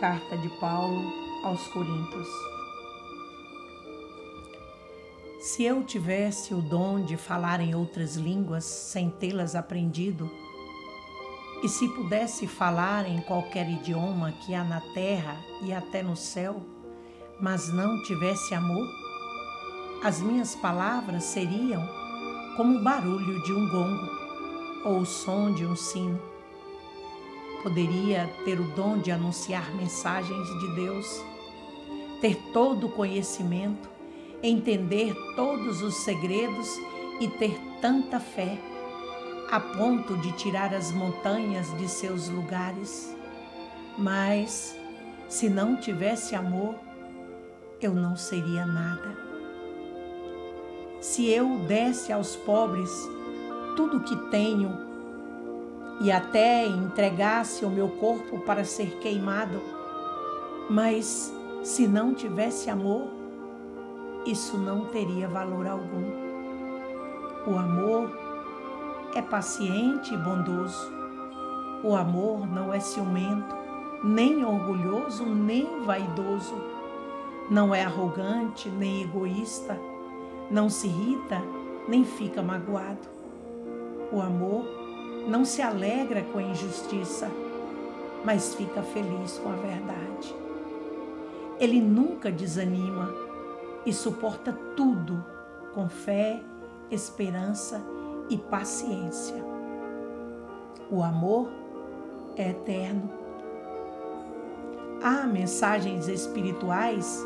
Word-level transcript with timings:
Carta 0.00 0.36
de 0.36 0.48
Paulo 0.60 1.10
aos 1.42 1.66
Coríntios. 1.68 2.28
Se 5.40 5.64
eu 5.64 5.82
tivesse 5.84 6.52
o 6.52 6.60
dom 6.60 7.02
de 7.02 7.16
falar 7.16 7.60
em 7.60 7.74
outras 7.74 8.14
línguas 8.14 8.64
sem 8.64 9.08
tê-las 9.08 9.54
aprendido, 9.54 10.30
e 11.62 11.68
se 11.68 11.88
pudesse 11.88 12.46
falar 12.46 13.08
em 13.08 13.22
qualquer 13.22 13.70
idioma 13.70 14.32
que 14.32 14.54
há 14.54 14.62
na 14.62 14.82
terra 14.92 15.34
e 15.62 15.72
até 15.72 16.02
no 16.02 16.14
céu, 16.14 16.60
mas 17.40 17.72
não 17.72 18.02
tivesse 18.02 18.54
amor, 18.54 18.86
as 20.04 20.20
minhas 20.20 20.54
palavras 20.54 21.24
seriam 21.24 21.82
como 22.54 22.78
o 22.78 22.82
barulho 22.82 23.42
de 23.44 23.52
um 23.52 23.66
gongo 23.70 24.10
ou 24.84 24.98
o 24.98 25.06
som 25.06 25.54
de 25.54 25.64
um 25.64 25.74
sino 25.74 26.35
poderia 27.66 28.30
ter 28.44 28.60
o 28.60 28.64
dom 28.76 28.96
de 28.96 29.10
anunciar 29.10 29.74
mensagens 29.74 30.48
de 30.60 30.76
Deus, 30.76 31.20
ter 32.20 32.36
todo 32.52 32.86
o 32.86 32.92
conhecimento, 32.92 33.88
entender 34.40 35.12
todos 35.34 35.82
os 35.82 35.96
segredos 36.04 36.68
e 37.20 37.26
ter 37.26 37.58
tanta 37.80 38.20
fé, 38.20 38.56
a 39.50 39.58
ponto 39.58 40.16
de 40.18 40.30
tirar 40.36 40.72
as 40.72 40.92
montanhas 40.92 41.76
de 41.76 41.88
seus 41.88 42.28
lugares. 42.28 43.12
Mas, 43.98 44.78
se 45.28 45.48
não 45.48 45.74
tivesse 45.74 46.36
amor, 46.36 46.76
eu 47.80 47.92
não 47.92 48.14
seria 48.14 48.64
nada. 48.64 49.18
Se 51.00 51.28
eu 51.28 51.58
desse 51.66 52.12
aos 52.12 52.36
pobres 52.36 52.92
tudo 53.74 53.96
o 53.96 54.04
que 54.04 54.14
tenho 54.30 54.85
e 56.00 56.12
até 56.12 56.66
entregasse 56.66 57.64
o 57.64 57.70
meu 57.70 57.88
corpo 57.88 58.38
para 58.40 58.64
ser 58.64 58.98
queimado, 58.98 59.60
mas 60.68 61.34
se 61.62 61.86
não 61.86 62.14
tivesse 62.14 62.68
amor, 62.68 63.08
isso 64.26 64.58
não 64.58 64.86
teria 64.86 65.28
valor 65.28 65.66
algum. 65.66 66.26
O 67.46 67.56
amor 67.56 68.10
é 69.14 69.22
paciente 69.22 70.12
e 70.12 70.16
bondoso. 70.16 70.92
O 71.82 71.94
amor 71.94 72.46
não 72.46 72.72
é 72.74 72.80
ciumento, 72.80 73.54
nem 74.02 74.44
orgulhoso, 74.44 75.24
nem 75.24 75.82
vaidoso. 75.84 76.54
Não 77.48 77.74
é 77.74 77.84
arrogante, 77.84 78.68
nem 78.68 79.02
egoísta. 79.02 79.78
Não 80.50 80.68
se 80.68 80.88
irrita, 80.88 81.40
nem 81.88 82.04
fica 82.04 82.42
magoado. 82.42 83.08
O 84.12 84.20
amor 84.20 84.64
não 85.26 85.44
se 85.44 85.60
alegra 85.60 86.22
com 86.22 86.38
a 86.38 86.42
injustiça, 86.42 87.28
mas 88.24 88.54
fica 88.54 88.82
feliz 88.82 89.38
com 89.38 89.48
a 89.48 89.56
verdade. 89.56 90.34
Ele 91.58 91.80
nunca 91.80 92.30
desanima 92.30 93.12
e 93.84 93.92
suporta 93.92 94.52
tudo 94.76 95.24
com 95.74 95.88
fé, 95.88 96.40
esperança 96.90 97.82
e 98.30 98.36
paciência. 98.36 99.44
O 100.90 101.02
amor 101.02 101.48
é 102.36 102.50
eterno. 102.50 103.10
Há 105.02 105.26
mensagens 105.26 106.08
espirituais, 106.08 107.24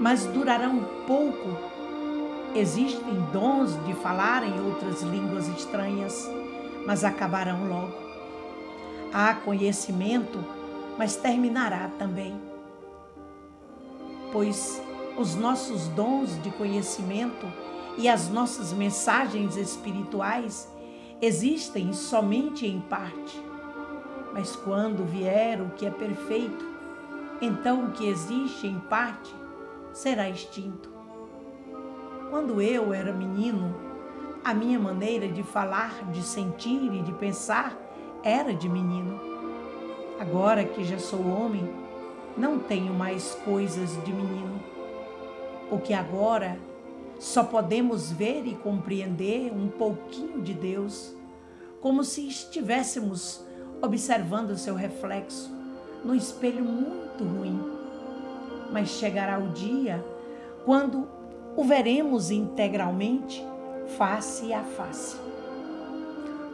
mas 0.00 0.24
durarão 0.26 0.84
pouco. 1.06 1.48
Existem 2.54 3.14
dons 3.32 3.76
de 3.84 3.92
falar 3.94 4.42
em 4.42 4.60
outras 4.60 5.02
línguas 5.02 5.46
estranhas 5.48 6.28
mas 6.88 7.04
acabarão 7.04 7.68
logo. 7.68 7.92
Há 9.12 9.34
conhecimento, 9.34 10.42
mas 10.96 11.16
terminará 11.16 11.90
também. 11.98 12.40
Pois 14.32 14.82
os 15.18 15.34
nossos 15.34 15.86
dons 15.88 16.42
de 16.42 16.50
conhecimento 16.52 17.46
e 17.98 18.08
as 18.08 18.30
nossas 18.30 18.72
mensagens 18.72 19.54
espirituais 19.58 20.66
existem 21.20 21.92
somente 21.92 22.66
em 22.66 22.80
parte. 22.80 23.38
Mas 24.32 24.56
quando 24.56 25.04
vier 25.04 25.60
o 25.60 25.68
que 25.68 25.84
é 25.84 25.90
perfeito, 25.90 26.64
então 27.42 27.84
o 27.84 27.90
que 27.90 28.08
existe 28.08 28.66
em 28.66 28.78
parte 28.78 29.34
será 29.92 30.30
extinto. 30.30 30.90
Quando 32.30 32.62
eu 32.62 32.94
era 32.94 33.12
menino, 33.12 33.87
a 34.44 34.54
minha 34.54 34.78
maneira 34.78 35.28
de 35.28 35.42
falar, 35.42 36.10
de 36.10 36.22
sentir 36.22 36.92
e 36.92 37.02
de 37.02 37.12
pensar 37.12 37.76
era 38.22 38.54
de 38.54 38.68
menino. 38.68 39.20
Agora 40.18 40.64
que 40.64 40.84
já 40.84 40.98
sou 40.98 41.26
homem, 41.26 41.68
não 42.36 42.58
tenho 42.58 42.92
mais 42.92 43.34
coisas 43.44 44.02
de 44.04 44.12
menino. 44.12 44.60
O 45.70 45.78
que 45.78 45.92
agora 45.92 46.58
só 47.18 47.42
podemos 47.42 48.10
ver 48.12 48.46
e 48.46 48.54
compreender 48.54 49.52
um 49.52 49.68
pouquinho 49.68 50.40
de 50.40 50.54
Deus, 50.54 51.14
como 51.80 52.04
se 52.04 52.26
estivéssemos 52.26 53.44
observando 53.82 54.56
seu 54.56 54.74
reflexo 54.74 55.50
num 56.04 56.14
espelho 56.14 56.64
muito 56.64 57.24
ruim. 57.24 57.60
Mas 58.72 58.88
chegará 58.88 59.38
o 59.38 59.48
dia 59.48 60.04
quando 60.64 61.08
o 61.56 61.64
veremos 61.64 62.30
integralmente 62.30 63.44
face 63.96 64.52
a 64.52 64.62
face. 64.62 65.16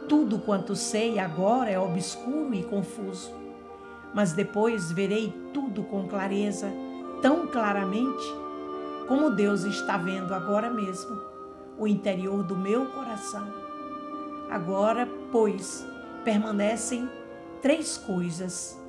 Tudo 0.07 0.39
quanto 0.39 0.75
sei 0.75 1.19
agora 1.19 1.69
é 1.69 1.79
obscuro 1.79 2.53
e 2.53 2.63
confuso, 2.63 3.33
mas 4.13 4.33
depois 4.33 4.91
verei 4.91 5.33
tudo 5.53 5.83
com 5.83 6.07
clareza, 6.07 6.71
tão 7.21 7.47
claramente 7.47 8.23
como 9.07 9.31
Deus 9.31 9.63
está 9.63 9.97
vendo 9.97 10.33
agora 10.33 10.69
mesmo 10.69 11.19
o 11.77 11.87
interior 11.87 12.43
do 12.43 12.55
meu 12.55 12.85
coração. 12.87 13.47
Agora, 14.49 15.07
pois, 15.31 15.85
permanecem 16.23 17.09
três 17.61 17.97
coisas: 17.97 18.79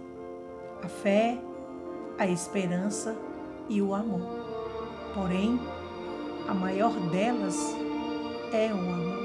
a 0.82 0.88
fé, 0.88 1.38
a 2.18 2.26
esperança 2.26 3.16
e 3.68 3.80
o 3.82 3.94
amor. 3.94 4.46
Porém, 5.14 5.58
a 6.46 6.54
maior 6.54 6.92
delas 7.10 7.56
é 8.52 8.72
o 8.72 8.78
amor. 8.78 9.15